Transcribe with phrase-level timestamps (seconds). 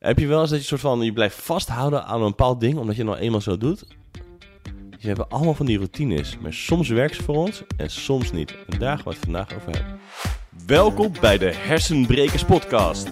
[0.00, 2.78] Heb je wel eens dat je soort van, je blijft vasthouden aan een bepaald ding,
[2.78, 3.84] omdat je het nou eenmaal zo doet?
[4.90, 8.54] We hebben allemaal van die routines, maar soms werkt ze voor ons en soms niet.
[8.68, 10.00] En daar gaan we het vandaag over hebben.
[10.66, 13.10] Welkom bij de Hersenbrekers podcast.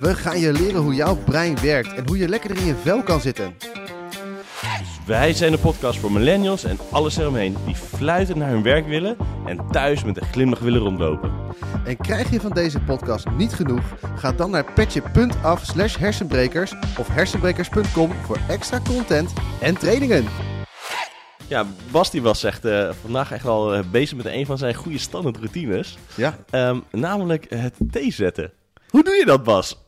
[0.00, 3.02] We gaan je leren hoe jouw brein werkt en hoe je lekkerder in je vel
[3.02, 3.54] kan zitten.
[5.06, 9.16] Wij zijn de podcast voor millennials en alles eromheen die fluitend naar hun werk willen
[9.46, 11.32] en thuis met een glimlach willen rondlopen.
[11.84, 13.82] En krijg je van deze podcast niet genoeg?
[14.16, 20.24] Ga dan naar petje.af slash hersenbrekers of hersenbrekers.com voor extra content en trainingen.
[21.48, 24.98] Ja, Basti was echt eh, vandaag echt wel eh, bezig met een van zijn goede
[24.98, 25.98] standaard routines.
[26.16, 28.52] Ja, Ehm, namelijk het thee zetten.
[28.88, 29.83] Hoe doe je dat, Bas?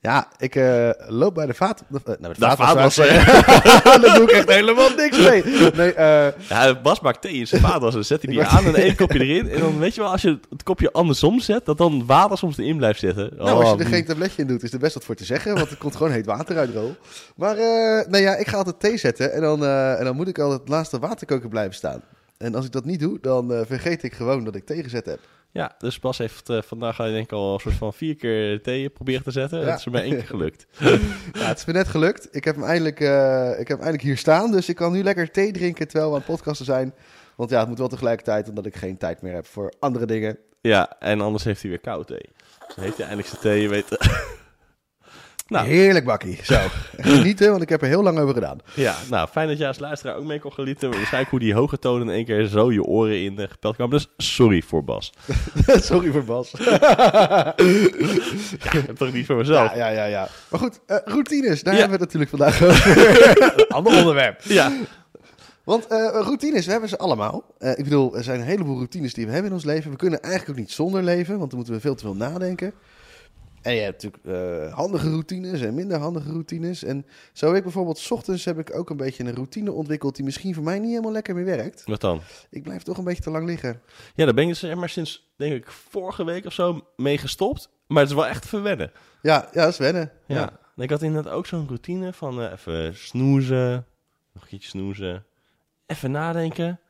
[0.00, 1.84] Ja ik eh, loop bij de vaat...
[1.90, 3.06] Uh, nou, de De vaatwasser.
[3.06, 4.00] vaatwasser.
[4.02, 5.42] Daar doe ik echt helemaal niks mee.
[5.74, 8.74] Nee, eh, Ja, Bas maakt thee in zijn vaatwas en zet hij die aan en
[8.74, 9.48] één kopje erin.
[9.50, 12.58] En dan weet je wel, als je het kopje andersom zet, dat dan water soms
[12.58, 13.30] erin blijft zitten.
[13.36, 15.24] nou, als je Oh, er geen tabletje in doet, is er best wat voor te
[15.24, 15.54] zeggen.
[15.54, 16.94] Want er komt gewoon heet water uit de rol.
[17.36, 19.32] Maar eh nou ja, ik ga altijd thee zetten.
[19.32, 22.00] En dan, eh, en dan moet ik al het laatste waterkoker blijven staan.
[22.38, 25.06] En als ik dat niet doe, dan eh, vergeet ik gewoon dat ik thee gezet
[25.06, 25.18] heb.
[25.50, 28.88] Ja, dus Bas heeft eh, vandaag denk ik al een soort van vier keer thee
[28.90, 29.58] proberen te zetten.
[29.58, 29.64] Ja.
[29.64, 30.66] Dat is er maar één keer gelukt.
[31.32, 32.28] Ja, het is me net gelukt.
[32.30, 34.52] Ik heb hem eindelijk, eh, ik heb hem eindelijk hier staan.
[34.52, 36.94] Dus ik kan nu lekker thee drinken terwijl we aan het podcasten zijn.
[37.36, 40.38] Want ja, het moet wel tegelijkertijd, omdat ik geen tijd meer heb voor andere dingen.
[40.60, 42.30] Ja, en anders heeft hij weer koud thee.
[42.74, 43.86] Dan heeft hij eindelijk zijn thee, je weet.
[45.48, 46.38] nou, Heerlijk bakkie.
[46.42, 46.58] Zo,
[46.96, 48.58] genieten, want ik heb er heel lang over gedaan.
[48.74, 50.90] ja, nou, fijn dat jij als luisteraar ook mee kon genieten.
[50.90, 53.94] Waarschijnlijk hoe die hoge tonen in één keer zo je oren in uh, gepeld kwamen.
[53.98, 55.12] Dus sorry voor Bas.
[55.90, 56.52] Sorry voor Bas.
[58.72, 59.74] Ja, toch niet voor mezelf.
[59.74, 60.28] Ja, ja, ja, ja.
[60.50, 61.80] Maar goed, eh, routines, daar Ja.
[61.80, 63.66] hebben we het natuurlijk vandaag over.
[63.68, 64.40] Ander onderwerp.
[64.42, 64.72] Ja,
[65.64, 67.44] Want eh, routines, we hebben ze allemaal.
[67.58, 69.90] Eh, ik bedoel, er zijn een heleboel routines die we hebben in ons leven.
[69.90, 72.72] We kunnen eigenlijk ook niet zonder leven, want dan moeten we veel te veel nadenken.
[73.62, 76.84] En je hebt natuurlijk eh, handige routines en minder handige routines.
[76.84, 80.16] En zo heb ik bijvoorbeeld, s ochtends heb ik ook een beetje een routine ontwikkeld
[80.16, 81.82] die misschien voor mij niet helemaal lekker meer werkt.
[81.84, 82.20] wat dan?
[82.50, 83.80] Ik blijf toch een beetje te lang liggen.
[84.14, 87.18] Ja, daar ben ik dus zeg maar sinds, denk ik, vorige week of zo mee
[87.18, 87.68] gestopt.
[87.86, 88.92] Maar het is wel echt verwennen.
[89.22, 90.12] Ja, ja dat is wennen.
[90.26, 90.58] Ja.
[90.76, 93.86] Ik had inderdaad ook zo'n routine van eh, even snoezen,
[94.32, 95.24] nog een keertje snoezen,
[95.86, 96.80] even nadenken.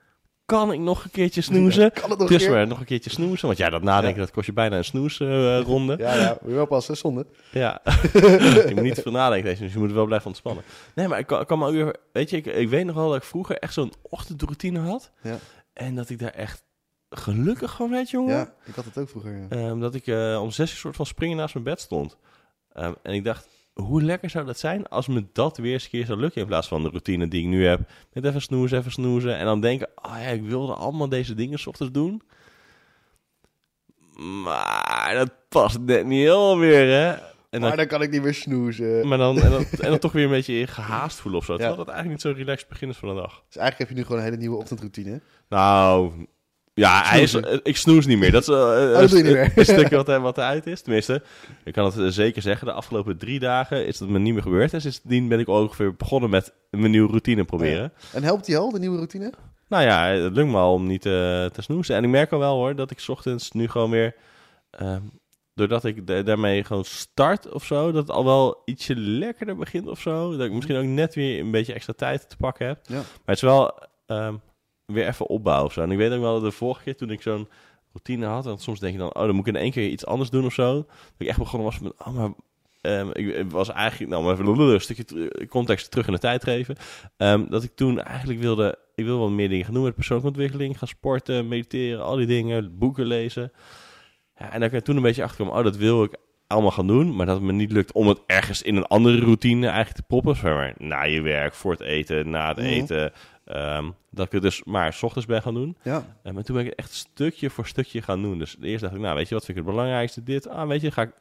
[0.48, 1.92] Kan ik nog een keertje snoezen?
[1.92, 2.56] Kan het nog Dus een keer?
[2.56, 3.46] maar nog een keertje snoezen.
[3.46, 4.24] Want ja, dat nadenken, Ja.
[4.24, 5.96] dat kost je bijna een snoesronde.
[5.98, 7.26] Ja, ja, moet je wel passen, zonde.
[7.50, 7.80] Ja,
[8.68, 10.64] je moet niet te veel nadenken, deze, dus je moet wel blijven ontspannen.
[10.94, 13.16] Nee, maar ik kan, kan ook weer, weet je, ik, ik weet nog wel dat
[13.16, 15.10] ik vroeger echt zo'n ochtendroutine had.
[15.22, 15.38] Ja.
[15.72, 16.62] En dat ik daar echt
[17.10, 18.34] gelukkig van werd, jongen.
[18.36, 19.36] Ja, ik had het ook vroeger.
[19.36, 19.46] ja.
[19.48, 22.16] Ehm, dat ik eh, om zes uur soort van springen naast mijn bed stond.
[22.72, 23.48] Ehm, en ik dacht,
[23.82, 26.40] hoe lekker zou dat zijn als me dat weer eens een keer zou lukken...
[26.40, 27.80] in plaats van de routine die ik nu heb.
[28.12, 29.36] Met even snoezen, even snoezen.
[29.36, 32.22] En dan denken, oh ja, ik wilde allemaal deze dingen 's ochtends doen.
[34.42, 37.08] Maar dat past net niet helemaal meer, hè?
[37.50, 39.08] En dan, maar dan kan ik niet meer snoezen.
[39.08, 41.52] maar dan, en, dan, en dan toch weer een beetje gehaast voelen of zo.
[41.56, 41.84] Terwijl Ja.
[41.84, 43.42] dat eigenlijk niet zo relaxed begin is van de dag.
[43.46, 45.20] Dus eigenlijk heb je nu gewoon een hele nieuwe ochtendroutine.
[45.48, 46.12] Nou,
[46.78, 48.30] ja, hij is, eh, ik snoes niet meer.
[48.32, 48.54] Dat is eh,
[49.00, 50.80] dat doe je niet een- een stukje wat, wat eruit is.
[50.82, 51.22] Tenminste,
[51.64, 52.66] ik kan het eh, zeker zeggen.
[52.66, 54.72] De afgelopen drie dagen is dat me niet meer gebeurd.
[54.72, 57.92] En sindsdien ben ik ongeveer begonnen met mijn nieuwe routine proberen.
[58.12, 59.32] En helpt die al, de nieuwe routine?
[59.68, 61.96] Nou ja, het lukt me al om niet eh, te snoezen.
[61.96, 64.14] En ik merk al wel hoor, dat ik 's ochtends nu gewoon weer...
[64.70, 65.00] ehm,
[65.54, 69.86] doordat ik da- daarmee gewoon start of zo, dat het al wel ietsje lekkerder begint
[69.88, 70.36] of zo.
[70.36, 72.78] Dat ik misschien ook net weer een beetje extra tijd te pakken heb.
[72.86, 72.94] Ja.
[72.94, 73.74] Maar het is wel
[74.06, 74.34] ehm,
[74.92, 75.80] weer even opbouwen of zo.
[75.82, 77.48] En ik weet ook wel dat de vorige keer toen ik zo'n
[77.92, 80.06] routine had, en soms denk je dan, oh, dan moet ik in één keer iets
[80.06, 80.74] anders doen of zo.
[80.74, 80.86] Dat
[81.18, 82.30] ik echt begonnen was met, oh, maar
[82.80, 86.44] ehm, ik ik was eigenlijk, nou, maar even een stukje context terug in de tijd
[86.44, 86.76] geven.
[87.16, 90.30] Ehm, dat ik toen eigenlijk wilde, ik wil wel meer dingen gaan doen met persoonlijke
[90.32, 93.52] ontwikkeling, gaan sporten, mediteren, al die dingen, boeken lezen.
[94.36, 96.16] Ja, en dat ik toen een beetje achter kwam, oh, dat wil ik
[96.46, 99.18] allemaal gaan doen, maar dat het me niet lukt om het ergens in een andere
[99.20, 100.36] routine eigenlijk te proppen.
[100.36, 102.66] Zeg maar na je werk, voor het eten, na het Mhm.
[102.66, 103.12] eten.
[103.48, 105.76] Ehm, dat ik het dus maar 's ochtends ben gaan doen.
[105.82, 106.16] Ja.
[106.22, 108.38] En maar toen ben ik het echt stukje voor stukje gaan doen.
[108.38, 110.22] Dus eerst dacht ik, nou weet je, wat vind ik het belangrijkste?
[110.22, 111.12] Dit, ah weet je, ga ik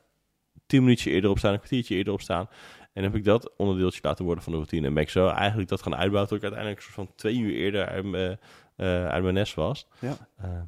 [0.66, 2.50] tien minuutjes eerder opstaan, een kwartiertje eerder opstaan.
[2.94, 4.88] En heb ik dat onderdeeltje laten worden van de routine.
[4.88, 7.54] En ben ik zo eigenlijk dat gaan uitbouwen tot ik uiteindelijk soort van twee uur
[7.54, 8.38] eerder uit, mijn,
[8.76, 9.88] eh, uit mijn nest was.
[10.00, 10.18] Ja.
[10.42, 10.64] Ehm,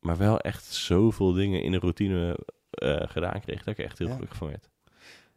[0.00, 2.38] maar wel echt zoveel dingen in de routine
[2.70, 4.12] eh, gedaan kreeg, dat ik echt heel Ja.
[4.14, 4.68] gelukkig van werd.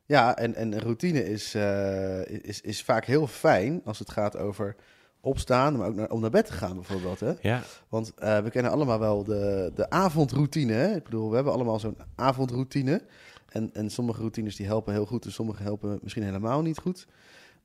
[0.06, 4.76] Ja, en, en routine is, eh, is, is vaak heel fijn als het gaat over
[5.22, 7.20] opstaan, maar ook naar, om naar bed te gaan bijvoorbeeld.
[7.20, 7.34] Hè?
[7.42, 10.74] Ja, Want eh, we kennen allemaal wel de, de avondroutine.
[10.74, 10.96] Hè?
[10.96, 13.02] Ik bedoel, we hebben allemaal zo'n avondroutine.
[13.50, 17.08] En, en sommige routines die helpen heel goed en sommige helpen misschien helemaal niet goed.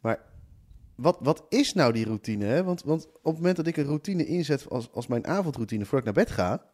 [0.00, 0.20] Maar
[0.94, 2.44] wat, wat is nou die routine?
[2.44, 2.64] Hè?
[2.64, 6.08] Want, want op het moment dat ik een routine inzet als, als mijn avondroutine voordat
[6.08, 6.64] ik naar bed ga,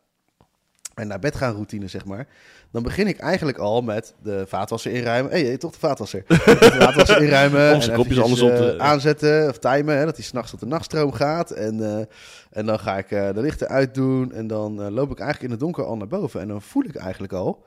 [0.95, 2.27] en naar bed gaan routine, zeg maar.
[2.71, 5.33] Dan begin ik eigenlijk al met de vaatwasser inruimen.
[5.33, 6.25] Hé, hey, toch de vaatwasser.
[6.29, 7.75] de vaatwasser inruimen.
[7.75, 9.97] Om zijn en kopjes anders op eh, te- aanzetten of timen.
[9.99, 11.51] Hè, dat hij s'nachts tot de nachtstroom gaat.
[11.51, 12.05] En, eh,
[12.51, 14.33] en dan ga ik eh, de lichten uitdoen.
[14.33, 16.41] En dan eh, loop ik eigenlijk in het donker al naar boven.
[16.41, 17.65] En dan voel ik eigenlijk al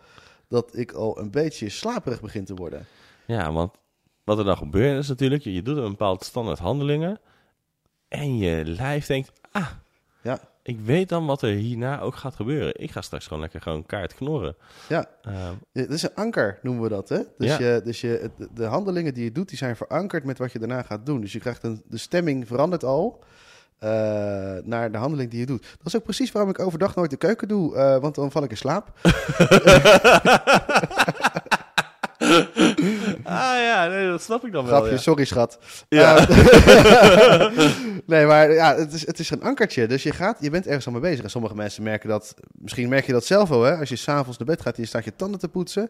[0.48, 2.86] dat ik al een beetje slaperig begin te worden.
[3.26, 3.72] Ja, want
[4.24, 7.20] wat er dan gebeurt is natuurlijk, je doet een bepaald standaard handelingen
[8.08, 9.68] en je lijf denkt, ah,
[10.22, 10.40] Ja.
[10.66, 12.82] Ik weet dan wat er hierna ook gaat gebeuren.
[12.82, 14.56] Ik ga straks gewoon lekker gewoon kaart knorren.
[14.90, 15.06] Ja.
[15.74, 17.10] Dat is een anker, noemen we dat.
[17.10, 17.20] Hè?
[17.38, 17.74] Dus, Ja.
[17.74, 20.82] je, dus je, de handelingen die je doet, die zijn verankerd met wat je daarna
[20.82, 21.22] gaat doen.
[21.22, 23.24] Dus je krijgt een, de stemming verandert al
[23.80, 23.90] eh,
[24.64, 25.62] naar de handeling die je doet.
[25.78, 28.44] Dat is ook precies waarom ik overdag nooit de keuken doe, eh, want dan val
[28.44, 28.92] ik in slaap.
[33.86, 34.74] ja, nee, dat snap ik dan wel.
[34.76, 34.98] Grapje, Ja.
[34.98, 35.60] sorry schat.
[35.90, 36.18] Ja.
[36.28, 37.58] Eh,
[38.06, 39.88] nee, maar ja, het is, het is een ankertje.
[39.88, 41.24] Dus je, gaat, je bent ergens al mee bezig.
[41.24, 43.78] En sommige mensen merken dat, misschien merk je dat zelf wel, hè?
[43.78, 45.90] als je s'avonds naar bed gaat en je staat je tanden te poetsen,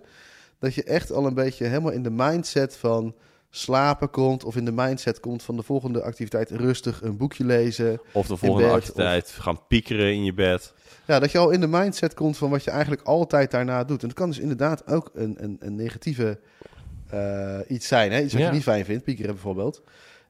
[0.60, 3.16] dat je echt al een beetje helemaal in de mindset van
[3.50, 8.02] slapen komt, of in de mindset komt van de volgende activiteit rustig een boekje lezen.
[8.12, 10.74] Of de volgende bed, activiteit, gaan piekeren in je bed.
[11.08, 14.02] Ja, dat je al in de mindset komt van wat je eigenlijk altijd daarna doet.
[14.02, 16.40] En dat kan dus inderdaad ook een, een, een negatieve
[17.10, 18.12] eh, iets zijn.
[18.12, 18.22] Hè?
[18.22, 18.48] Iets wat Ja.
[18.48, 19.82] je niet fijn vindt, piekeren bijvoorbeeld.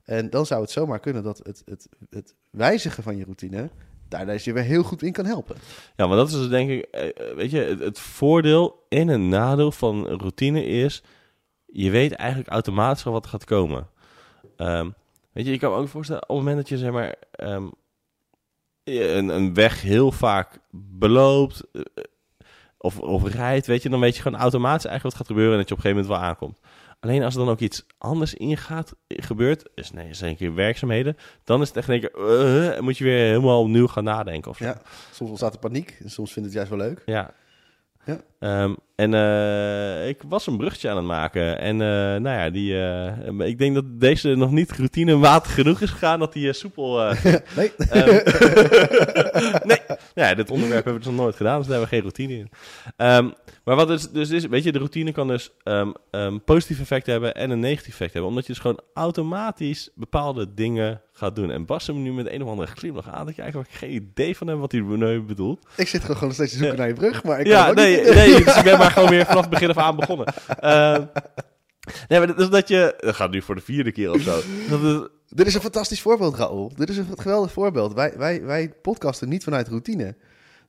[0.03, 3.69] En dan zou het zomaar kunnen dat het, het, het wijzigen van je routine...
[4.07, 5.55] daar je weer heel goed in kan helpen.
[5.95, 9.07] Ja, maar dat is dus denk ik, eh, eh, weet je, het, het voordeel en
[9.07, 11.03] een nadeel van routine is,
[11.65, 13.87] je weet eigenlijk automatisch wat er gaat komen.
[14.57, 14.89] Ehm,
[15.31, 17.67] weet je, je kan me ook voorstellen, op het moment dat je zeg maar ehm,
[18.83, 21.63] een, een weg heel vaak beloopt
[22.85, 25.59] of, of rijdt, weet je, dan weet je gewoon automatisch eigenlijk wat gaat gebeuren en
[25.59, 26.59] dat je op een gegeven moment wel aankomt.
[26.99, 31.61] Alleen als er dan ook iets anders ingaat, gebeurt, is nee, een keer werkzaamheden, dan
[31.61, 32.13] is het echt een keer,
[32.73, 34.65] eh, moet je weer helemaal opnieuw gaan nadenken of zo.
[34.65, 37.01] Ja, soms ontstaat er paniek en soms vindt het juist wel leuk.
[37.05, 37.33] Ja.
[38.05, 38.21] Ja.
[38.39, 41.59] Ehm, en eh, ik was een bruggetje aan het maken.
[41.59, 45.89] En eh, nou ja, die, eh, ik denk dat deze nog niet routinematig genoeg is
[45.89, 46.19] gegaan.
[46.19, 46.97] Dat die soepel...
[47.55, 48.09] Nee, Ehm,
[49.69, 49.79] nee,
[50.13, 52.39] ja, dit onderwerp hebben we dus nog nooit gedaan, dus daar hebben we geen routine
[52.39, 52.49] in.
[52.97, 53.29] Ehm,
[53.63, 57.05] maar wat is, dus is, weet je, de routine kan dus ehm ehm, positief effect
[57.05, 58.29] hebben en een negatief effect hebben.
[58.29, 61.51] Omdat je dus gewoon automatisch bepaalde dingen gaat doen.
[61.51, 64.37] En Bas hem nu met een of andere glimlach aan, dat je eigenlijk geen idee
[64.37, 64.83] van hem wat hij
[65.25, 65.67] bedoelt.
[65.77, 66.81] ik zit gewoon nog steeds te zoeken Ja.
[66.81, 69.09] naar je brug, maar ik kan Ja, nee, niet nee, dus ik ben maar gewoon
[69.09, 70.25] weer vanaf het begin af aan begonnen.
[70.59, 71.03] Ehm,
[72.07, 72.93] nee, maar dat is dat je...
[72.97, 74.41] Dat gaat nu voor de vierde keer of zo.
[74.69, 76.71] Dat is, Dit is een fantastisch voorbeeld, Raoul.
[76.75, 77.93] Dit is een geweldig voorbeeld.
[77.93, 80.15] Wij, wij, wij podcasten niet vanuit routine.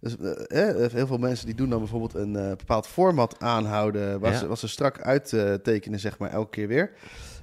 [0.00, 0.16] Dus
[0.48, 4.20] eh, heel veel mensen die doen dan bijvoorbeeld een eh, bepaald format aanhouden...
[4.20, 4.38] Waar Ja.
[4.38, 6.90] ze, wat ze strak uittekenen, zeg maar, elke keer weer.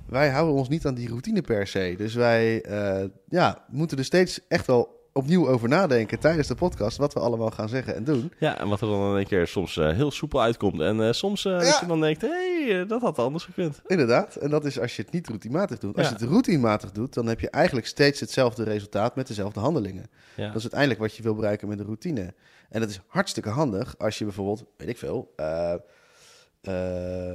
[0.10, 1.94] Wij houden ons niet aan die routine per se.
[1.98, 6.98] Dus wij eh, ja, moeten er steeds echt wel opnieuw over nadenken tijdens de podcast...
[6.98, 8.32] wat we allemaal gaan zeggen en doen.
[8.40, 10.82] ja, en wat er dan in één keer soms eh, heel soepel uitkomt.
[10.82, 11.78] En eh, soms dat Ja.
[11.82, 13.82] je dan denkt, hé, hey, dat had anders gekund.
[13.88, 14.36] Inderdaad.
[14.36, 15.98] En dat is als je het niet routinematig doet.
[15.98, 16.14] Als Ja.
[16.14, 20.06] je het routinematig doet, dan heb je eigenlijk steeds hetzelfde resultaat met dezelfde handelingen.
[20.36, 20.46] Ja.
[20.48, 22.34] Dat is uiteindelijk wat je wil bereiken met een routine.
[22.70, 25.34] En dat is hartstikke handig als je bijvoorbeeld, weet ik veel.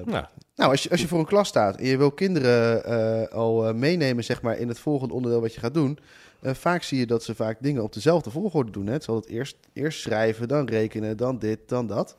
[0.05, 3.33] Nou, nou, als je, als je voor een klas staat en je wil kinderen eh,
[3.37, 5.99] al eh, meenemen zeg maar, in het volgende onderdeel wat je gaat doen.
[6.41, 8.87] eh, vaak zie je dat ze vaak dingen op dezelfde volgorde doen.
[8.87, 8.93] Hè.
[8.93, 12.17] Het zal het eerst, eerst schrijven, dan rekenen, dan dit, dan dat.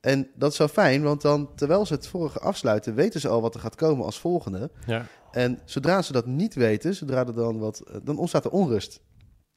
[0.00, 3.40] En dat is wel fijn, want dan terwijl ze het vorige afsluiten, weten ze al
[3.40, 4.70] wat er gaat komen als volgende.
[4.86, 5.06] ja.
[5.30, 9.00] En zodra ze dat niet weten, zodra er dan wat, dan ontstaat er onrust.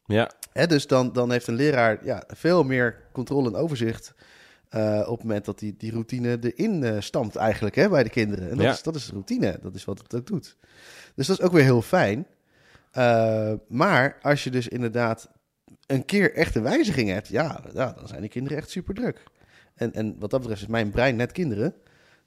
[0.06, 4.14] Ja, Hè, dus dan, dan heeft een leraar ja, veel meer controle en overzicht.
[4.76, 8.10] Eh, op het moment dat die, die routine erin eh stampt, eigenlijk hè, bij de
[8.10, 8.50] kinderen.
[8.50, 8.72] En dat, Ja.
[8.72, 10.58] is, dat is routine, dat is wat het ook doet.
[11.16, 12.28] Dus dat is ook weer heel fijn.
[12.92, 15.30] Eh, maar als je dus inderdaad
[15.88, 19.24] een keer echt een wijziging hebt, ja, ja dan zijn die kinderen echt super druk.
[19.76, 21.74] En, en wat dat betreft is mijn brein net kinderen.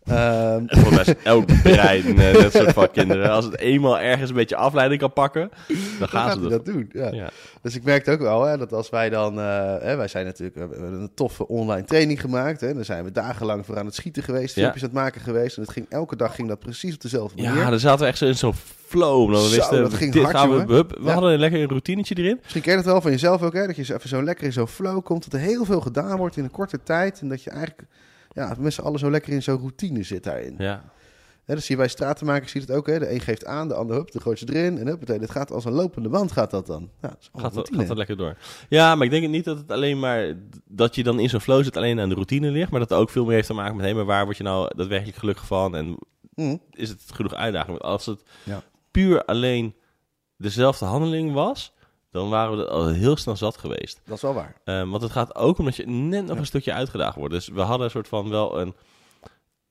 [0.09, 3.31] Ehm, en voor is elk brein eh, net soort van kinderen.
[3.31, 6.51] Als het eenmaal ergens een beetje afleiding kan pakken, dan dan gaan ze dat.
[6.51, 6.91] dat doen.
[6.93, 7.09] Ja.
[7.13, 7.31] Ja.
[7.63, 10.57] Dus ik merkte ook wel hè, dat als wij dan, eh, hè, wij zijn natuurlijk,
[10.57, 12.61] we hebben een toffe online training gemaakt.
[12.61, 14.61] Hè, daar zijn we dagenlang voor aan het schieten geweest, Ja.
[14.61, 15.57] filmpjes aan het maken geweest.
[15.57, 17.61] En het ging, elke dag ging dat precies op dezelfde manier.
[17.61, 18.55] Ja, dan zaten we echt zo in zo'n
[18.87, 19.33] flow.
[19.33, 20.75] Dan Zo, wisten, dat ging dit hard, gaan we, jongen.
[20.75, 21.13] hup, we Ja.
[21.13, 22.39] hadden een lekker een routinetje erin.
[22.43, 24.53] Misschien ken je dat wel van jezelf ook, hè, dat je even zo lekker in
[24.53, 27.21] zo'n flow komt, dat er heel veel gedaan wordt in een korte tijd.
[27.21, 27.83] En dat je eigenlijk
[28.39, 30.55] ja, met z'n allen zo lekker in zo'n routine zit daarin.
[30.59, 30.85] Ja.
[31.45, 32.87] Dat zie je bij stratenmakers, zie je het ook.
[32.87, 32.99] Hè.
[32.99, 34.79] De een geeft aan, de ander hup, de gooit ze erin.
[34.79, 36.91] En hup, het gaat als een lopende band gaat dat dan.
[37.03, 38.37] Ja, dat Gaat, dat, gaat dat lekker door.
[38.69, 40.35] Ja, maar ik denk niet dat het alleen maar...
[40.67, 42.71] dat je dan in zo'n flow zit alleen aan de routine ligt...
[42.71, 43.87] maar dat het ook veel meer heeft te maken met...
[43.87, 45.77] hé, maar waar word je nou daadwerkelijk gelukkig van...
[45.77, 45.97] en
[46.35, 46.61] Mm.
[46.71, 47.79] is het genoeg uitdaging?
[47.79, 48.63] Want als het Ja.
[48.91, 49.75] puur alleen
[50.37, 51.73] dezelfde handeling was...
[52.11, 54.01] dan waren we er al heel snel zat geweest.
[54.05, 54.61] Dat is wel waar.
[54.65, 56.41] Um, want het gaat ook omdat je net nog Ja.
[56.41, 57.35] een stukje uitgedaagd wordt.
[57.35, 58.75] Dus we hadden een soort van wel een,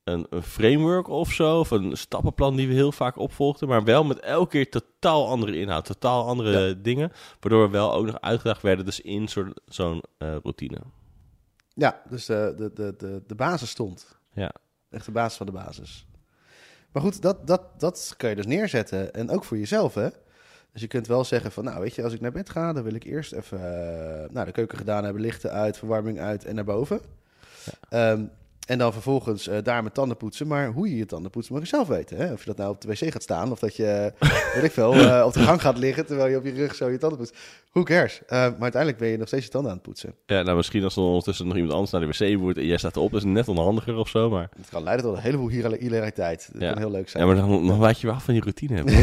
[0.04, 4.04] een, een framework of zo, of een stappenplan die we heel vaak opvolgden, maar wel
[4.04, 8.62] met elke keer totaal andere inhoud, totaal andere dingen, waardoor we wel ook nog uitgedaagd
[8.62, 10.78] werden dus in soort- zo'n eh, routine.
[11.74, 14.18] Ja, dus eh, de, de, de, de basis stond.
[14.32, 14.52] Ja.
[14.90, 16.06] Echt de basis van de basis.
[16.92, 19.12] Maar goed, dat, dat, dat kan je dus neerzetten.
[19.14, 20.08] En ook voor jezelf, hè.
[20.72, 22.82] Dus je kunt wel zeggen van, nou weet je, als ik naar bed ga, dan
[22.82, 26.54] wil ik eerst even eh, nou, de keuken gedaan hebben, lichten uit, verwarming uit en
[26.54, 27.00] naar boven.
[27.88, 28.24] Ehm,
[28.68, 30.46] en dan vervolgens eh, daar mijn tanden poetsen.
[30.46, 32.16] Maar hoe je je tanden poetst, mag je zelf weten.
[32.16, 32.32] Hè?
[32.32, 34.12] Of je dat nou op de wc gaat staan, of dat je,
[34.54, 36.88] weet ik veel, eh, op de gang gaat liggen terwijl je op je rug zo
[36.90, 37.36] je tanden poetst.
[37.72, 38.20] Who cares?
[38.26, 40.14] Eh, maar uiteindelijk ben je nog steeds je tanden aan het poetsen.
[40.26, 42.76] Ja, nou misschien als er ondertussen nog iemand anders naar de wc moet en jij
[42.78, 44.48] staat erop, is het net onhandiger of zo, maar...
[44.56, 45.48] Het kan leiden tot een heleboel
[45.78, 46.48] hilariteit.
[46.52, 46.68] Dat Ja.
[46.72, 47.26] kan heel leuk zijn.
[47.26, 48.94] Ja, maar dan, dan laat je wel af van je routine hebben.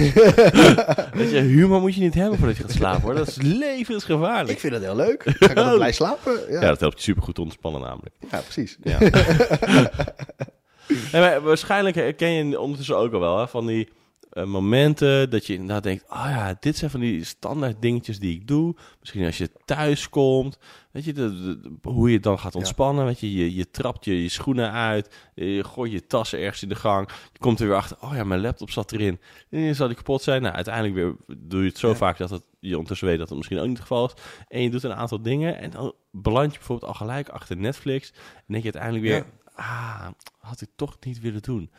[1.13, 3.15] Weet je, humor moet je niet hebben voordat je gaat slapen, hoor.
[3.15, 4.49] Dat is levensgevaarlijk.
[4.49, 5.23] Ik vind het heel leuk.
[5.25, 6.33] Ga ik blij slapen?
[6.49, 8.15] Ja, Ja, dat helpt je supergoed te ontspannen namelijk.
[8.31, 8.77] ja precies.
[8.83, 8.97] Ja.
[11.11, 13.89] nee, maar waarschijnlijk herken je ondertussen ook al wel hè, van die
[14.35, 18.35] eh, momenten dat je inderdaad denkt: oh ja, dit zijn van die standaard dingetjes die
[18.35, 18.75] ik doe.
[18.99, 20.57] Misschien als je thuis komt,
[20.91, 23.05] weet je, de, hoe je dan gaat ontspannen.
[23.05, 26.69] Weet je, je, je trapt je, je schoenen uit, je gooit je tassen ergens in
[26.69, 27.09] de gang.
[27.33, 29.19] Je komt er weer achter: oh ja, mijn laptop zat erin.
[29.49, 30.41] En zal die kapot zijn?
[30.41, 31.95] Nou, uiteindelijk weer doe je het zo Ja.
[31.95, 34.13] vaak dat het, je ondertussen weet dat het misschien ook niet het geval is.
[34.47, 38.11] En je doet een aantal dingen en dan beland je bijvoorbeeld al gelijk achter Netflix.
[38.35, 40.07] En denk je uiteindelijk weer, ah,
[40.37, 41.71] had ik toch niet willen doen.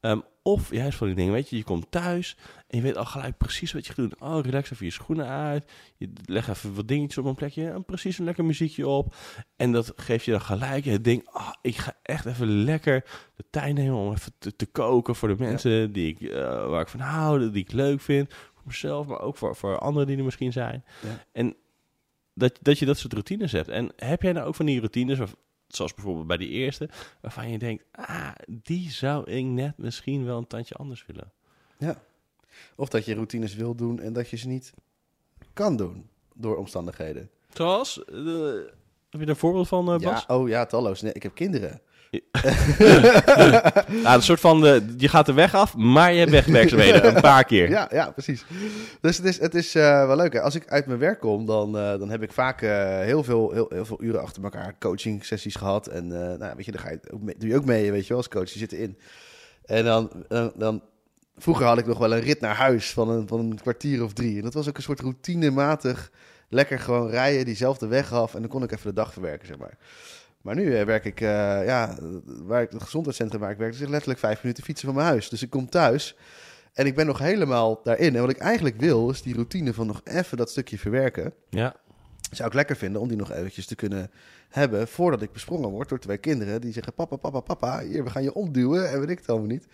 [0.00, 2.36] Ehm, of juist van die dingen, weet je, je komt thuis
[2.68, 4.30] en je weet al gelijk precies wat je gaat doen.
[4.30, 5.70] Oh, relax even je schoenen uit.
[5.96, 9.14] Je legt even wat dingetjes op een plekje en precies een lekker muziekje op.
[9.56, 13.04] En dat geeft je dan gelijk het ding, ah, ik ga echt even lekker
[13.36, 16.80] de tijd nemen om even te, te koken voor de mensen die ik, eh, waar
[16.80, 18.34] ik van hou, die ik leuk vind.
[18.34, 20.84] Voor mezelf, maar ook voor, voor anderen die er misschien zijn.
[21.02, 21.24] Ja.
[21.32, 21.56] En
[22.34, 23.68] dat, dat je dat soort routines hebt.
[23.68, 25.18] En heb jij nou ook van die routines,
[25.68, 26.88] zoals bijvoorbeeld bij die eerste,
[27.20, 31.32] waarvan je denkt, ah, die zou ik net misschien wel een tandje anders willen.
[31.78, 32.02] Ja.
[32.76, 34.72] Of dat je routines wil doen en dat je ze niet
[35.52, 37.30] kan doen door omstandigheden.
[37.52, 38.14] Zoals, eh,
[39.10, 40.24] heb je er een voorbeeld van, eh, Bas?
[40.28, 41.02] Ja, oh ja, talloos.
[41.02, 41.80] Nee, ik heb kinderen.
[44.02, 47.22] Ja, een soort van, eh, je gaat de weg af, maar je hebt wegwerkzaamheden, een
[47.22, 47.68] paar keer.
[47.68, 48.44] Ja, ja, precies.
[49.00, 50.32] Dus het is, het is eh, wel leuk.
[50.32, 50.40] Hè?
[50.40, 53.66] Als ik uit mijn werk kom, dan, eh, dan heb ik vaak heel, veel, heel,
[53.68, 55.86] heel veel uren achter elkaar coaching sessies gehad.
[55.86, 56.06] En
[56.38, 57.00] nou, weet je, daar ga je
[57.38, 58.50] doe je ook mee, weet je wel, als coach.
[58.50, 58.98] Je zit erin.
[59.64, 60.82] En dan, dan, dan,
[61.36, 64.12] vroeger had ik nog wel een rit naar huis van een, van een kwartier of
[64.12, 64.36] drie.
[64.36, 66.10] En dat was ook een soort routinematig,
[66.48, 68.34] lekker gewoon rijden, diezelfde weg af.
[68.34, 69.78] En dan kon ik even de dag verwerken, zeg maar.
[70.44, 73.78] Maar nu eh, werk ik, eh, ja, waar ik, het gezondheidscentrum waar ik werk, is
[73.78, 75.28] letterlijk vijf minuten fietsen van mijn huis.
[75.28, 76.16] Dus ik kom thuis
[76.72, 78.14] en ik ben nog helemaal daarin.
[78.14, 81.32] En wat ik eigenlijk wil, is die routine van nog even dat stukje verwerken.
[81.50, 81.76] Ja,
[82.30, 84.10] Zou ik lekker vinden om die nog eventjes te kunnen
[84.48, 88.10] hebben voordat ik besprongen word door twee kinderen die zeggen: Papa, papa, papa, hier, we
[88.10, 89.66] gaan je omduwen en weet ik het allemaal niet.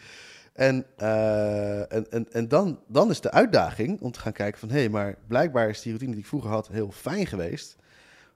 [0.52, 4.70] En, eh, en, en, en dan, dan is de uitdaging om te gaan kijken van...
[4.70, 7.76] hé, hey, maar blijkbaar is die routine die ik vroeger had heel fijn geweest.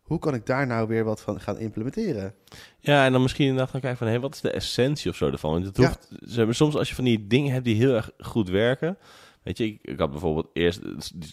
[0.04, 2.34] Hoe kan ik daar nou weer wat van gaan implementeren?
[2.78, 5.30] Ja, en dan misschien inderdaad gaan kijken van, hé, wat is de essentie of zo
[5.30, 5.50] ervan?
[5.50, 5.96] Want het Ja.
[6.36, 8.98] hoeft, soms als je van die dingen hebt die heel erg goed werken.
[9.42, 10.80] Weet je, ik, ik had bijvoorbeeld eerst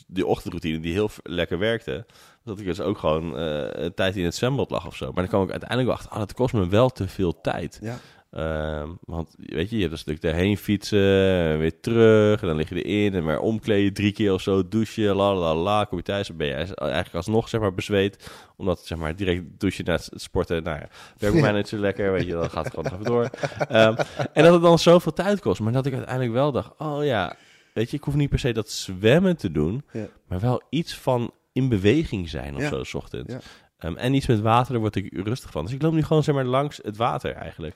[0.07, 2.05] die, ochtendroutine die heel lekker werkte.
[2.43, 5.05] Dat ik dus ook gewoon eh, tijd in het zwembad lag of zo.
[5.05, 7.79] Maar dan kwam ik uiteindelijk wel achter, ah, dat kost me wel te veel tijd.
[7.81, 7.97] Ja,
[8.31, 12.69] Ehm, want weet je, je hebt een stuk erheen fietsen, weer terug, en dan lig
[12.69, 16.03] je erin en weer omkleden, drie keer of zo, douchen, la la la, kom je
[16.03, 19.93] thuis, dan ben je eigenlijk alsnog zeg maar bezweet, omdat zeg maar direct douchen na
[19.93, 22.73] het sporten, nou ja, werkt bij mij niet zo lekker, weet je, dan gaat het
[22.73, 23.29] gewoon even door.
[23.67, 23.95] Ehm,
[24.33, 27.35] en dat het dan zoveel tijd kost, maar dat ik uiteindelijk wel dacht, oh ja,
[27.73, 30.05] weet je, ik hoef niet per se dat zwemmen te doen, Ja.
[30.27, 32.69] maar wel iets van in beweging zijn of Ja.
[32.69, 33.33] zo, s ochtends.
[33.33, 33.39] Ja.
[33.77, 35.63] Ehm, en iets met water, daar word ik rustig van.
[35.65, 37.75] Dus ik loop nu gewoon zeg maar langs het water eigenlijk.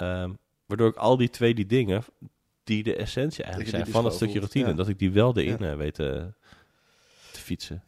[0.00, 0.32] Ehm,
[0.66, 2.04] waardoor ik al die twee die dingen,
[2.64, 4.74] die de essentie eigenlijk zijn van dat stukje routine, ja.
[4.74, 6.24] dat ik die wel erin eh, weet eh,
[7.32, 7.82] te fietsen.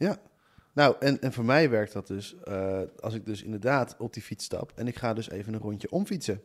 [0.73, 4.23] Nou, en, en voor mij werkt dat dus eh, als ik dus inderdaad op die
[4.23, 6.41] fiets stap en ik ga dus even een rondje omfietsen.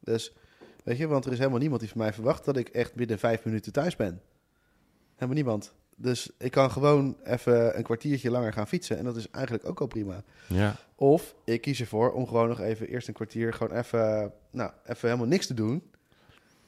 [0.00, 0.32] Dus,
[0.84, 3.18] weet je, want er is helemaal niemand die van mij verwacht dat ik echt binnen
[3.18, 4.20] vijf minuten thuis ben.
[5.14, 5.74] Helemaal niemand.
[5.96, 9.80] Dus ik kan gewoon even een kwartiertje langer gaan fietsen en dat is eigenlijk ook
[9.80, 10.22] al prima.
[10.46, 14.70] Ja, Of ik kies ervoor om gewoon nog even eerst een kwartier gewoon even, nou,
[14.86, 15.82] even helemaal niks te doen.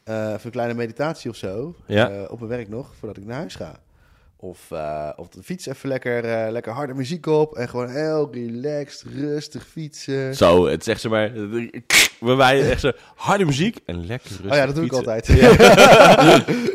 [0.04, 1.75] Eh, even een kleine meditatie of zo.
[1.87, 2.11] Ja.
[2.11, 3.80] eh, op mijn werk nog, voordat ik naar huis ga.
[4.38, 7.57] Of, eh of de fiets even lekker, eh, lekker harde muziek op.
[7.57, 10.35] En gewoon heel relaxed, rustig fietsen.
[10.35, 11.33] zo, het zegt ze maar,
[12.21, 15.02] we wij echt zo harde muziek en lekker rustig oh ja, dat doe fietsen.
[15.02, 16.45] ik altijd.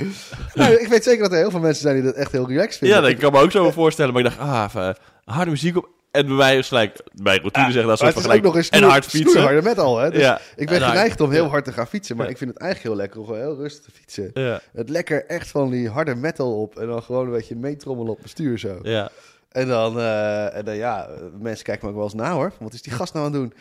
[0.53, 2.77] Nou, ik weet zeker dat er heel veel mensen zijn die dat echt heel relaxed
[2.77, 2.97] vinden.
[2.97, 4.13] Ja, dat kan me ook zo voorstellen.
[4.13, 5.89] Maar ik dacht, ah, even harde muziek op.
[6.11, 8.83] En bij mij is gelijk, bij routine Ja, zeggen dat soort van nog eens en
[8.83, 9.41] hard fietsen.
[9.41, 10.11] harde metal, hè?
[10.11, 10.39] Dus ja.
[10.55, 11.49] ik ben geneigd om heel ja.
[11.49, 12.31] hard te gaan fietsen, maar Ja.
[12.31, 14.31] ik vind het eigenlijk heel lekker om gewoon heel rustig te fietsen.
[14.33, 18.11] Ja, Het lekker echt van die harde metal op en dan gewoon een beetje meetrommelen
[18.11, 18.79] op mijn stuur zo.
[18.83, 19.09] ja.
[19.51, 22.51] En dan, eh, en dan ja, mensen kijken me ook wel eens na hoor.
[22.51, 23.53] van, Wat is die gast nou aan het doen?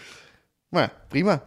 [0.69, 1.42] Maar ja, prima.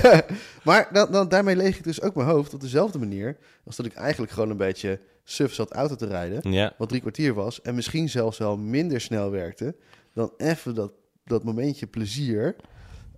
[0.64, 3.36] maar dan, dan, daarmee leeg ik dus ook mijn hoofd op dezelfde manier.
[3.64, 6.52] Als dat ik eigenlijk gewoon een beetje suf zat auto te rijden.
[6.52, 7.60] Ja, Wat drie kwartier was.
[7.62, 9.74] En misschien zelfs wel minder snel werkte.
[10.18, 10.92] Dan even dat,
[11.24, 12.56] dat momentje plezier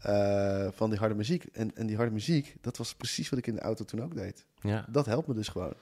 [0.01, 1.45] eh, van die harde muziek.
[1.45, 4.15] En, en die harde muziek, dat was precies wat ik in de auto toen ook
[4.15, 4.47] deed.
[4.61, 4.85] ja.
[4.89, 5.73] Dat helpt me dus gewoon.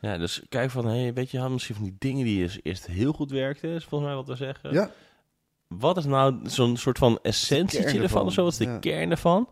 [0.00, 2.86] ja, dus kijk van, hey, weet je, had misschien van die dingen die eerst- eerst
[2.86, 4.72] heel goed werkten, is volgens mij wat we zeggen.
[4.72, 4.90] Ja,
[5.68, 8.42] Wat is nou zo'n soort van essentietje ervan ervan, of zo?
[8.42, 8.78] Wat is de ja.
[8.78, 9.48] kern ervan?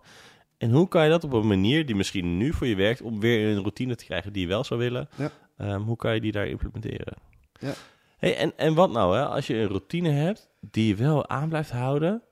[0.58, 3.20] En hoe kan je dat op een manier die misschien nu voor je werkt, om
[3.20, 5.30] weer een routine te krijgen die je wel zou willen, Ja.
[5.56, 7.16] ehm, hoe kan je die daar implementeren?
[7.60, 7.72] Ja.
[8.18, 9.24] Hey, en, en wat nou, hè?
[9.26, 12.22] als je een routine hebt die je wel aan blijft houden,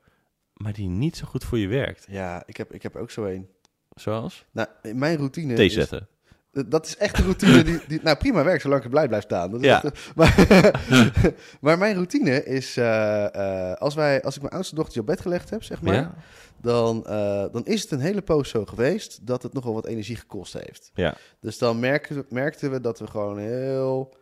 [0.52, 2.06] maar die niet zo goed voor je werkt?
[2.08, 3.48] ja ik, heb, ik heb ook zo een.
[3.94, 4.44] Zoals?
[4.52, 6.08] Nou, mijn routine Thee is- zetten.
[6.68, 9.22] Dat is echt een routine die, die nou prima werkt zolang ik er blij blijf
[9.22, 9.50] staan.
[9.50, 9.82] Dat is Ja.
[9.82, 10.34] echt- maar,
[11.60, 13.34] maar mijn routine is eh,
[13.70, 16.14] eh, als wij als ik mijn oudste dochtertje op bed gelegd heb, zeg maar, Ja?
[16.60, 20.16] dan, eh, dan is het een hele poos zo geweest dat het nogal wat energie
[20.16, 20.90] gekost heeft.
[20.94, 21.14] Ja.
[21.40, 24.14] Dus dan merkten, merkten we dat we gewoon heel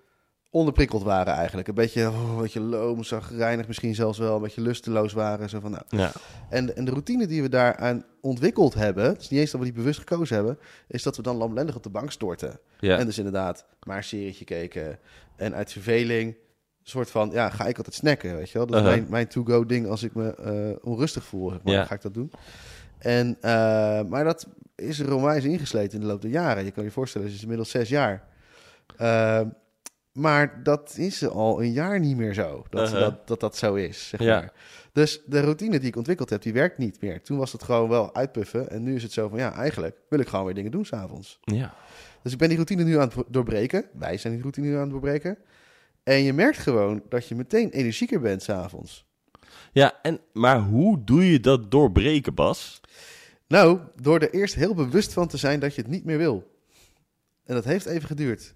[0.55, 1.69] onderprikkeld waren eigenlijk.
[1.69, 5.49] Een beetje, oh, een beetje loom, zagrijnig misschien zelfs wel, een beetje lusteloos waren.
[5.49, 5.83] Zo van, nou.
[5.89, 6.13] Ja.
[6.49, 9.67] en, en de routine die we daaraan ontwikkeld hebben, het is niet eens dat we
[9.67, 10.59] die bewust gekozen hebben,
[10.89, 12.59] is dat we dan lamlendig op de bank storten.
[12.81, 12.99] Ja.
[12.99, 14.99] En dus inderdaad maar een serietje keken.
[15.37, 16.37] En uit verveling,
[16.83, 18.67] soort van, ja, ga ik altijd snacken, weet je wel.
[18.67, 18.99] Dat is Uh-huh.
[18.99, 21.85] mijn, mijn to-go ding als ik me eh, onrustig voel, zeg maar, Ja.
[21.85, 22.31] ga ik dat doen.
[22.99, 23.51] En, eh,
[24.03, 26.65] maar dat is er onwijs ingesleten in de loop der jaren.
[26.65, 28.25] Je kan je voorstellen, het is inmiddels zes jaar.
[30.19, 33.01] Maar dat is al een jaar niet meer zo, dat Uh-huh.
[33.01, 34.39] dat, dat, dat zo is, zeg Ja.
[34.41, 34.53] maar.
[34.93, 37.23] Dus de routine die ik ontwikkeld heb, die werkt niet meer.
[37.23, 38.71] Toen was het gewoon wel uitpuffen.
[38.71, 41.39] En nu is het zo van, ja, eigenlijk wil ik gewoon weer dingen doen s'avonds.
[41.41, 41.75] ja.
[42.23, 43.85] Dus ik ben die routine nu aan het doorbreken.
[43.93, 45.39] Wij zijn die routine nu aan het doorbreken.
[46.03, 49.07] En je merkt gewoon dat je meteen energieker bent s'avonds.
[49.73, 52.81] Ja, en, maar hoe doe je dat doorbreken, Bas?
[53.49, 56.51] Nou, door er eerst heel bewust van te zijn dat je het niet meer wil.
[57.45, 58.55] En dat heeft even geduurd.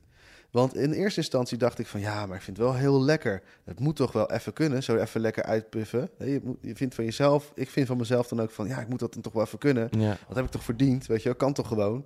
[0.51, 3.43] Want in eerste instantie dacht ik van ja, maar ik vind het wel heel lekker.
[3.65, 6.11] Het moet toch wel even kunnen, zo even lekker uitpuffen.
[6.19, 8.89] Je, moet, je vindt van jezelf, ik vind van mezelf dan ook van ja, ik
[8.89, 9.89] moet dat dan toch wel even kunnen.
[9.99, 10.17] Ja.
[10.27, 12.05] Dat heb ik toch verdiend, weet je wel, kan toch gewoon.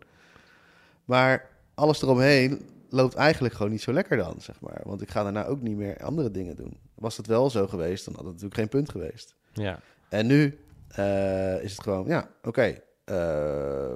[1.05, 4.81] Maar alles eromheen loopt eigenlijk gewoon niet zo lekker dan, zeg maar.
[4.85, 6.76] Want ik ga daarna ook niet meer andere dingen doen.
[6.94, 9.35] Was het wel zo geweest, dan had het natuurlijk geen punt geweest.
[9.52, 9.81] Ja.
[10.09, 12.78] En nu eh, is het gewoon, ja, oké.
[13.05, 13.92] eh,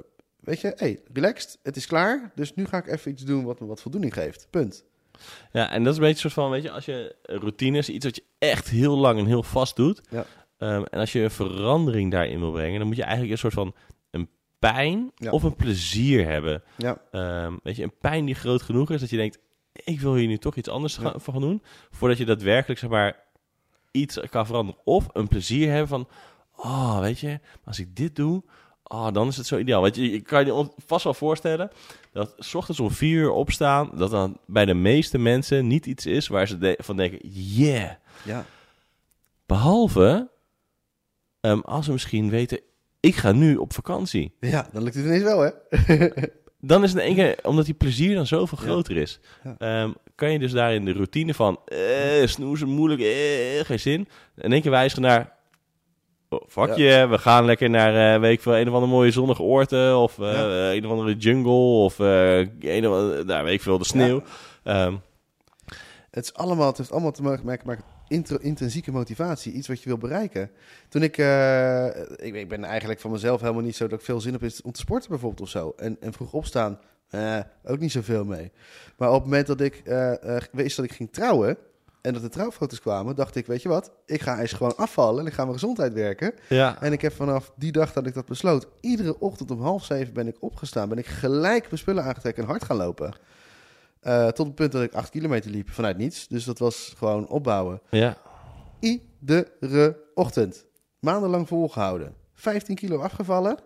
[0.47, 2.31] weet je, hey, relaxed, het is klaar.
[2.35, 4.47] Dus nu ga ik even iets doen wat me wat voldoening geeft.
[4.49, 4.85] Punt.
[5.51, 8.05] Ja, en dat is een beetje een soort van, weet je, als je routines, iets
[8.05, 10.01] wat je echt heel lang en heel vast doet.
[10.09, 10.25] Ja.
[10.57, 13.53] ehm, en als je een verandering daarin wil brengen, dan moet je eigenlijk een soort
[13.53, 13.75] van
[14.11, 14.29] een
[14.59, 15.31] pijn Ja.
[15.31, 16.63] of een plezier hebben.
[16.77, 19.39] Ja, Ehm, weet je, een pijn die groot genoeg is dat je denkt,
[19.73, 21.19] ik wil hier nu toch iets anders Ja.
[21.19, 21.61] van gaan doen.
[21.91, 23.23] Voordat je daadwerkelijk, zeg maar,
[23.91, 24.81] iets kan veranderen.
[24.83, 26.07] Of een plezier hebben van,
[26.55, 28.43] oh, weet je, als ik dit doe,
[28.87, 29.81] oh, dan is het zo ideaal.
[29.81, 31.71] Weet je, je kan je vast wel voorstellen
[32.11, 36.05] dat 's ochtends om vier uur opstaan, dat dan bij de meeste mensen niet iets
[36.05, 37.91] is waar ze de- van denken, yeah.
[38.23, 38.45] ja,
[39.45, 40.29] Behalve
[41.41, 42.59] ehm, als ze misschien weten,
[42.99, 44.33] ik ga nu op vakantie.
[44.39, 45.49] ja, dan lukt het ineens wel, hè?
[46.59, 48.65] Dan is het in één keer, omdat die plezier dan zoveel Ja.
[48.65, 49.55] groter is, Ja.
[49.57, 54.07] ehm, kan je dus daarin de routine van eh, snoezen, moeilijk, eh, geen zin.
[54.37, 55.36] In één keer wijzigen naar,
[56.29, 56.99] oh, fuck Ja.
[57.01, 60.71] je, we gaan lekker naar, veel, een of andere mooie zonnige oorten, of eh, Ja.
[60.73, 61.51] een of andere jungle,
[61.83, 64.21] of eh, een of andere, nou, weet ik veel, de sneeuw.
[64.63, 64.95] Ehm,
[66.11, 69.51] Het, is allemaal, het heeft allemaal te maken met met intro- intrinsieke motivatie.
[69.53, 70.51] Iets wat je wil bereiken.
[70.89, 71.17] Toen ik,
[72.17, 72.35] ik...
[72.35, 74.79] Ik ben eigenlijk van mezelf helemaal niet zo dat ik veel zin heb om te
[74.79, 75.73] sporten bijvoorbeeld of zo.
[75.77, 76.79] En, en vroeg opstaan,
[77.65, 78.51] ook niet zoveel mee.
[78.97, 79.81] Maar op het moment dat ik
[80.51, 81.57] wist dat ik ging trouwen...
[82.07, 83.91] en dat de trouwfoto's kwamen, dacht ik, weet je wat?
[84.05, 86.33] Ik ga eens gewoon afvallen en ik ga mijn gezondheid werken.
[86.49, 86.81] ja.
[86.81, 88.67] En ik heb vanaf die dag dat ik dat besloot...
[88.79, 90.89] iedere ochtend om half zeven ben ik opgestaan.
[90.89, 93.13] Ben ik gelijk mijn spullen aangetrokken en hard gaan lopen.
[93.99, 96.27] Eh, tot het punt dat ik acht kilometer liep vanuit niets.
[96.27, 97.81] Dus dat was gewoon opbouwen.
[97.89, 98.17] ja.
[98.79, 100.65] Iedere ochtend.
[100.99, 102.13] Maandenlang volgehouden.
[102.33, 103.57] 15 kilo afgevallen.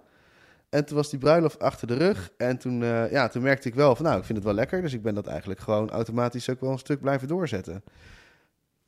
[0.70, 2.30] En toen was die bruiloft achter de rug.
[2.38, 4.82] En toen, eh, ja, toen merkte ik wel van nou, ik vind het wel lekker.
[4.82, 7.84] Dus ik ben dat eigenlijk gewoon automatisch ook wel een stuk blijven doorzetten.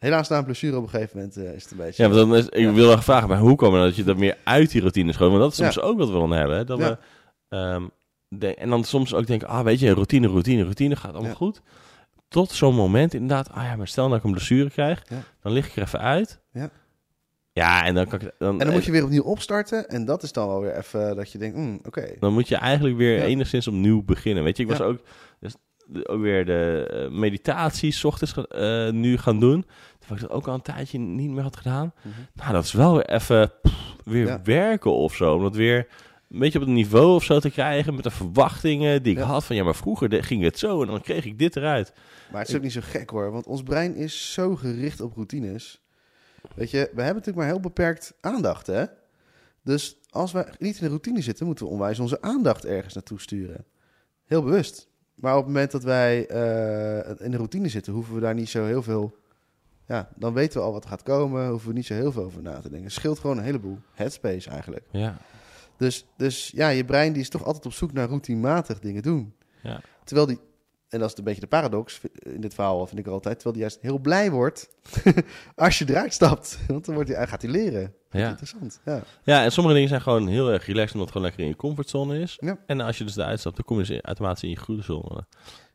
[0.04, 2.04] Helaas na een blessure op een gegeven moment eh, is het een beetje...
[2.04, 4.38] Ja, want dan is, ik wil dan vragen, maar hoe komen dat je dat meer
[4.44, 5.30] uit die routines gooit?
[5.32, 6.58] Want dat is soms ook wat we dan hebben.
[6.58, 6.64] Hè?
[6.64, 6.98] Dat we,
[7.50, 7.88] ehm,
[8.28, 11.62] de- en dan soms ook denken, ah weet je, routine, routine, routine gaat allemaal goed.
[12.28, 15.04] tot zo'n moment inderdaad, ah ja, maar stel dat ik een blessure krijg,
[15.42, 16.40] dan lig ik er even uit.
[16.54, 16.70] Ja.
[17.52, 18.32] Ja, en dan kan ik...
[18.38, 19.90] Dan, En dan moet je weer opnieuw opstarten.
[19.90, 22.14] En dat is dan wel weer even dat je denkt, hmm, oké.
[22.20, 23.24] Dan moet je eigenlijk weer Ja.
[23.24, 24.44] enigszins opnieuw beginnen.
[24.44, 24.84] Weet je, ik was Ja.
[24.84, 25.00] ook,
[25.40, 25.56] dus,
[26.04, 29.66] ook weer de eh, meditatie 's ochtends eh, nu gaan doen.
[30.00, 31.94] Terwijl ik dat ook al een tijdje niet meer had gedaan.
[32.02, 32.08] Mhm.
[32.34, 34.42] Nou, dat is wel weer even pff, weer Ja.
[34.44, 35.34] werken of zo.
[35.36, 35.88] Om dat weer
[36.30, 37.94] een beetje op het niveau of zo te krijgen.
[37.96, 39.26] Met de verwachtingen die ik Ja.
[39.26, 39.44] had.
[39.44, 41.94] Van ja, maar vroeger ging het zo en dan kreeg ik dit eruit.
[42.32, 45.14] Maar het is ook niet zo gek hoor, want ons brein is zo gericht op
[45.14, 45.82] routines.
[46.56, 48.84] Weet je, we hebben natuurlijk maar heel beperkt aandacht, hè?
[49.64, 53.20] Dus als we niet in de routine zitten, moeten we onwijs onze aandacht ergens naartoe
[53.22, 53.66] sturen.
[54.26, 54.90] Heel bewust.
[55.24, 58.50] Maar op het moment dat wij eh, in de routine zitten, hoeven we daar niet
[58.50, 59.18] zo heel veel...
[59.88, 62.24] Ja, dan weten we al wat er gaat komen, hoeven we niet zo heel veel
[62.24, 62.84] over na te denken.
[62.84, 64.86] Het scheelt gewoon een heleboel headspace eigenlijk.
[64.92, 65.18] Ja,
[65.78, 69.34] Dus, dus ja, je brein die is toch altijd op zoek naar routinematig dingen doen.
[69.62, 69.82] Ja.
[70.04, 70.40] Terwijl die,
[70.94, 73.64] en dat is een beetje de paradox in dit verhaal, vind ik altijd, terwijl die
[73.64, 74.70] juist heel blij wordt
[75.56, 76.60] als je eruit stapt.
[76.68, 77.94] Want dan wordt hij, gaat hij leren.
[78.12, 78.30] Ja.
[78.30, 78.80] Interessant.
[78.86, 79.04] Ja.
[79.24, 80.94] ja, en sommige dingen zijn gewoon heel erg relaxed.
[80.94, 82.38] Omdat het gewoon lekker in je comfortzone is.
[82.40, 82.58] Ja.
[82.66, 85.26] En als je dus eruit stapt, dan kom je dus automatisch in je goede zone.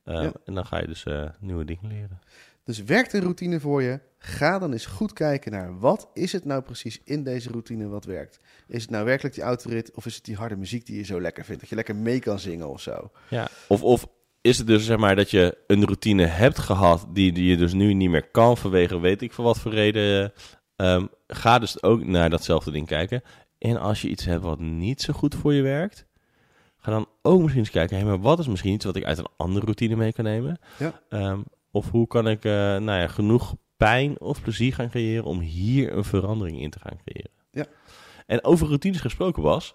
[0.04, 0.32] Eh, Ja.
[0.44, 2.20] En dan ga je dus eh, nieuwe dingen leren.
[2.64, 4.00] Dus werkt een routine voor je?
[4.18, 8.04] Ga dan eens goed kijken naar wat is het nou precies in deze routine wat
[8.04, 8.40] werkt.
[8.66, 11.20] Is het nou werkelijk die autorit of is het die harde muziek die je zo
[11.20, 11.60] lekker vindt?
[11.60, 13.10] Dat je lekker mee kan zingen of zo.
[13.28, 13.48] Ja.
[13.68, 14.06] Of, of
[14.40, 17.72] is het dus zeg maar dat je een routine hebt gehad die, die je dus
[17.72, 20.32] nu niet meer kan vanwege weet ik voor wat voor reden.
[20.76, 23.22] Ehm, ga dus ook naar datzelfde ding kijken.
[23.58, 26.06] En als je iets hebt wat niet zo goed voor je werkt,
[26.76, 29.18] ga dan ook misschien eens kijken, hé, maar wat is misschien iets wat ik uit
[29.18, 30.58] een andere routine mee kan nemen?
[30.78, 31.00] Ja.
[31.08, 35.40] Ehm, of hoe kan ik eh, nou ja, genoeg pijn of plezier gaan creëren om
[35.40, 37.30] hier een verandering in te gaan creëren?
[37.50, 37.66] Ja.
[38.26, 39.74] En over routines gesproken was,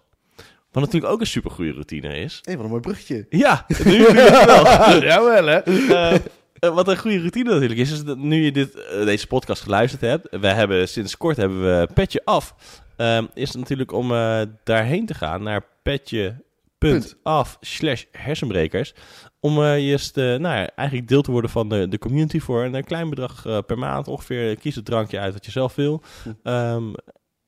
[0.73, 2.39] wat natuurlijk ook een supergoeie routine is.
[2.41, 3.25] Hé, wat een mooi bruggetje.
[3.29, 5.03] Ja, nu je het wel.
[5.03, 5.59] Jawel hè.
[5.59, 6.13] Eh,
[6.59, 9.62] eh, wat een goede routine natuurlijk is, is dat nu je dit, eh, deze podcast
[9.62, 12.55] geluisterd hebt, we hebben sinds kort hebben we Petje Af,
[12.95, 18.93] Ehm, is het natuurlijk om eh, daarheen te gaan naar petje.af slash hersenbrekers,
[19.39, 22.63] om eh eerst eh, nou ja, eigenlijk deel te worden van de, de community voor
[22.63, 24.57] een, klein bedrag eh, per maand ongeveer.
[24.57, 26.03] Kies het drankje uit wat je zelf wil.
[26.23, 26.29] Hm.
[26.43, 26.93] Ehm,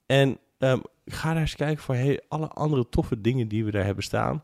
[0.06, 3.86] en ehm, ga daar eens kijken voor hey, alle andere toffe dingen die we daar
[3.86, 4.44] hebben staan,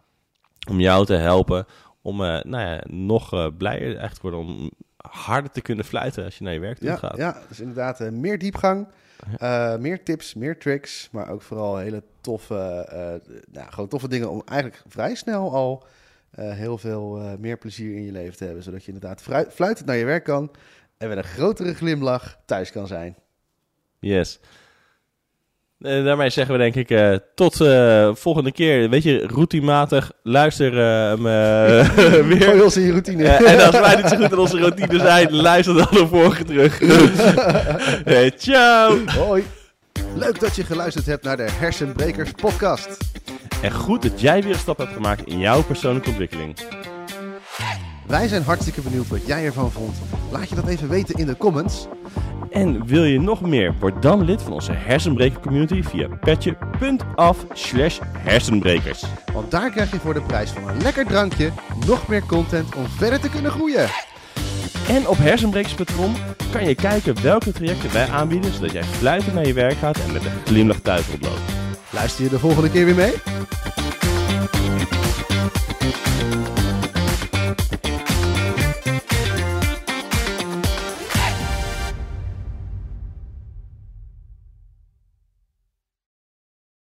[0.70, 1.66] om jou te helpen
[2.02, 6.24] om eh, nou ja, nog eh, blijer eigenlijk te worden, om harder te kunnen fluiten
[6.24, 7.18] als je naar je werk toe Ja, gaat.
[7.18, 8.88] ja, dus inderdaad eh, meer diepgang,
[9.80, 12.88] meer tips, meer tricks, maar ook vooral hele toffe,
[13.52, 15.86] nou, gewoon toffe dingen om eigenlijk vrij snel al
[16.32, 18.64] heel veel meer plezier in je leven te hebben.
[18.64, 19.22] Zodat je inderdaad
[19.54, 20.52] fluitend naar je werk kan
[20.98, 23.16] en met een grotere glimlach thuis kan zijn.
[24.00, 24.40] Yes.
[25.82, 28.90] En daarmee zeggen we denk ik eh, tot eh, volgende keer.
[28.90, 32.64] Weet je, routinematig luister eh, hem eh, Gooi weer.
[32.64, 33.24] ons in je routine.
[33.28, 36.44] Eh, en als wij niet zo goed in onze routine zijn, luister dan de vorige
[36.44, 36.80] terug.
[38.14, 38.98] hey, ciao!
[39.06, 39.44] Hoi.
[40.16, 42.98] Leuk dat je geluisterd hebt naar de Hersenbrekers podcast.
[43.62, 46.56] En goed dat jij weer een stap hebt gemaakt in jouw persoonlijke ontwikkeling.
[48.08, 49.98] Wij zijn hartstikke benieuwd wat jij ervan vond.
[50.32, 51.88] Laat je dat even weten in de comments.
[52.50, 53.74] En wil je nog meer?
[53.80, 59.04] Word dan lid van onze hersenbreker community via petje.af slash hersenbrekers.
[59.34, 61.52] Want daar krijg je voor de prijs van een lekker drankje
[61.86, 63.90] nog meer content om verder te kunnen groeien.
[64.88, 66.14] En op hersenbrekers.com
[66.52, 70.12] kan je kijken welke trajecten wij aanbieden, zodat jij fluitend naar je werk gaat en
[70.14, 71.42] met een glimlach thuis oploopt.
[71.90, 73.14] Luister je de volgende keer weer mee?